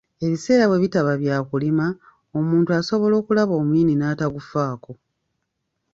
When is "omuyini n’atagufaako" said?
3.61-4.91